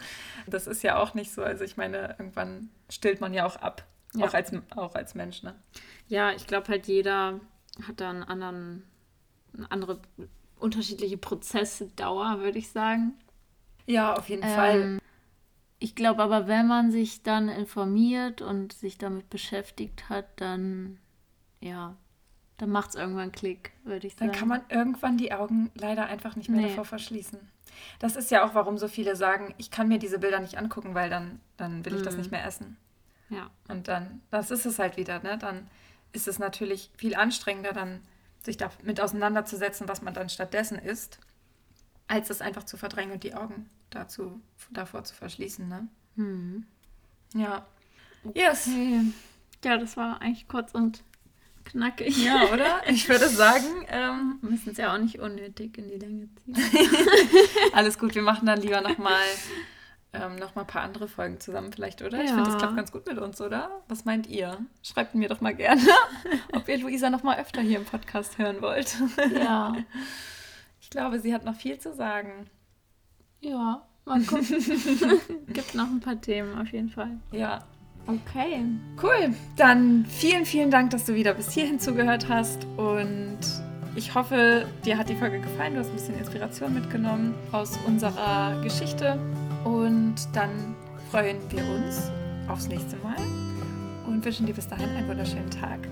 Das 0.47 0.67
ist 0.67 0.83
ja 0.83 0.97
auch 0.97 1.13
nicht 1.13 1.31
so. 1.31 1.43
Also 1.43 1.63
ich 1.63 1.77
meine, 1.77 2.15
irgendwann 2.19 2.69
stillt 2.89 3.21
man 3.21 3.33
ja 3.33 3.45
auch 3.45 3.55
ab. 3.55 3.85
Ja. 4.15 4.27
Auch, 4.27 4.33
als, 4.33 4.51
auch 4.75 4.95
als 4.95 5.15
Mensch, 5.15 5.43
ne? 5.43 5.55
Ja, 6.07 6.31
ich 6.31 6.47
glaube 6.47 6.67
halt 6.69 6.87
jeder 6.87 7.39
hat 7.87 7.99
da 8.01 8.09
einen 8.09 8.23
anderen, 8.23 8.83
eine 9.55 9.71
andere 9.71 10.01
unterschiedliche 10.59 11.17
Prozessdauer, 11.17 12.39
würde 12.39 12.57
ich 12.57 12.69
sagen. 12.71 13.13
Ja, 13.85 14.13
auf 14.15 14.29
jeden 14.29 14.43
Fall. 14.43 14.81
Ähm, 14.81 14.99
ich 15.79 15.95
glaube 15.95 16.23
aber, 16.23 16.47
wenn 16.47 16.67
man 16.67 16.91
sich 16.91 17.23
dann 17.23 17.47
informiert 17.49 18.41
und 18.41 18.73
sich 18.73 18.97
damit 18.97 19.29
beschäftigt 19.29 20.09
hat, 20.09 20.25
dann 20.37 20.97
ja, 21.61 21.95
dann 22.57 22.69
macht 22.71 22.89
es 22.89 22.95
irgendwann 22.95 23.31
Klick, 23.31 23.71
würde 23.83 24.07
ich 24.07 24.15
sagen. 24.15 24.31
Dann 24.31 24.39
kann 24.39 24.47
man 24.47 24.61
irgendwann 24.69 25.17
die 25.17 25.31
Augen 25.31 25.71
leider 25.75 26.07
einfach 26.07 26.35
nicht 26.35 26.49
mehr 26.49 26.61
Nee. 26.61 26.67
davor 26.69 26.83
verschließen. 26.85 27.39
Das 27.99 28.15
ist 28.15 28.31
ja 28.31 28.43
auch, 28.45 28.55
warum 28.55 28.77
so 28.77 28.87
viele 28.87 29.15
sagen, 29.15 29.53
ich 29.57 29.71
kann 29.71 29.87
mir 29.87 29.99
diese 29.99 30.19
Bilder 30.19 30.39
nicht 30.39 30.57
angucken, 30.57 30.95
weil 30.95 31.09
dann, 31.09 31.39
dann 31.57 31.85
will 31.85 31.95
ich 31.95 32.01
das 32.01 32.15
Mhm. 32.15 32.19
nicht 32.21 32.31
mehr 32.31 32.43
essen. 32.45 32.75
Ja. 33.29 33.49
Und 33.67 33.87
dann, 33.87 34.21
das 34.31 34.51
ist 34.51 34.65
es 34.65 34.79
halt 34.79 34.97
wieder, 34.97 35.21
ne? 35.21 35.37
Dann 35.37 35.67
ist 36.13 36.27
es 36.27 36.39
natürlich 36.39 36.91
viel 36.97 37.15
anstrengender, 37.15 37.73
dann 37.73 38.01
sich 38.43 38.57
damit 38.57 39.01
auseinanderzusetzen, 39.01 39.87
was 39.87 40.01
man 40.01 40.13
dann 40.13 40.29
stattdessen 40.29 40.79
isst, 40.79 41.19
als 42.07 42.29
es 42.29 42.41
einfach 42.41 42.63
zu 42.63 42.77
verdrängen 42.77 43.13
und 43.13 43.23
die 43.23 43.35
Augen 43.35 43.69
dazu, 43.89 44.41
davor 44.71 45.03
zu 45.03 45.13
verschließen. 45.13 45.67
Ne? 45.67 45.87
Hm. 46.15 46.65
Ja. 47.33 47.65
Yes. 48.33 48.67
Okay. 48.67 49.01
Ja, 49.63 49.77
das 49.77 49.97
war 49.97 50.21
eigentlich 50.21 50.47
kurz 50.47 50.71
und 50.73 51.03
knackig. 51.65 52.17
Ja, 52.23 52.51
oder? 52.51 52.81
Ich 52.87 53.07
würde 53.09 53.27
sagen, 53.29 53.85
ähm, 53.89 54.39
müssen 54.41 54.71
es 54.71 54.77
ja 54.77 54.93
auch 54.93 54.97
nicht 54.97 55.19
unnötig 55.19 55.77
in 55.77 55.89
die 55.89 55.97
Länge 55.97 56.29
ziehen. 56.43 56.57
Alles 57.73 57.99
gut, 57.99 58.15
wir 58.15 58.21
machen 58.21 58.45
dann 58.45 58.61
lieber 58.61 58.81
nochmal 58.81 59.21
ähm, 60.11 60.37
noch 60.37 60.55
mal 60.55 60.61
ein 60.61 60.67
paar 60.67 60.81
andere 60.81 61.07
Folgen 61.07 61.39
zusammen 61.39 61.71
vielleicht, 61.71 62.01
oder? 62.01 62.17
Ja. 62.17 62.23
Ich 62.23 62.29
finde, 62.31 62.45
das 62.45 62.57
klappt 62.57 62.75
ganz 62.75 62.91
gut 62.91 63.05
mit 63.05 63.17
uns, 63.19 63.39
oder? 63.41 63.81
Was 63.87 64.05
meint 64.05 64.27
ihr? 64.27 64.57
Schreibt 64.81 65.13
mir 65.13 65.29
doch 65.29 65.41
mal 65.41 65.53
gerne, 65.53 65.81
ob 66.53 66.67
ihr 66.67 66.79
Luisa 66.79 67.09
noch 67.09 67.23
mal 67.23 67.37
öfter 67.37 67.61
hier 67.61 67.77
im 67.77 67.85
Podcast 67.85 68.37
hören 68.37 68.61
wollt. 68.61 68.95
Ja. 69.33 69.75
Ich 70.81 70.89
glaube, 70.89 71.19
sie 71.19 71.35
hat 71.35 71.45
noch 71.45 71.53
viel 71.53 71.77
zu 71.77 71.93
sagen. 71.93 72.47
Ja, 73.41 73.85
mal 74.05 74.21
gucken. 74.23 74.45
Gibt 75.47 75.75
noch 75.75 75.85
ein 75.85 75.99
paar 75.99 76.19
Themen 76.19 76.57
auf 76.59 76.69
jeden 76.69 76.89
Fall. 76.89 77.19
Ja. 77.31 77.63
Okay. 78.07 78.65
Cool. 78.99 79.35
Dann 79.55 80.07
vielen, 80.07 80.45
vielen 80.45 80.71
Dank, 80.71 80.89
dass 80.89 81.05
du 81.05 81.13
wieder 81.13 81.35
bis 81.35 81.51
hierhin 81.51 81.79
zugehört 81.79 82.27
hast 82.27 82.65
und 82.77 83.37
ich 83.95 84.15
hoffe, 84.15 84.65
dir 84.83 84.97
hat 84.97 85.09
die 85.09 85.15
Folge 85.15 85.39
gefallen. 85.41 85.75
Du 85.75 85.79
hast 85.81 85.89
ein 85.89 85.95
bisschen 85.95 86.17
Inspiration 86.17 86.73
mitgenommen 86.73 87.35
aus 87.51 87.77
unserer 87.85 88.59
Geschichte. 88.63 89.19
Und 89.69 90.15
dann 90.33 90.75
freuen 91.11 91.37
wir 91.49 91.63
uns 91.63 92.11
aufs 92.47 92.67
nächste 92.67 92.97
Mal 92.97 93.17
und 94.07 94.25
wünschen 94.25 94.47
dir 94.47 94.53
bis 94.53 94.67
dahin 94.67 94.89
einen 94.89 95.07
wunderschönen 95.07 95.51
Tag. 95.51 95.87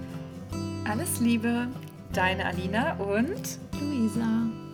Alles 0.89 1.19
Liebe, 1.19 1.67
deine 2.11 2.45
Alina 2.45 2.93
und 2.93 3.59
Luisa. 3.79 4.66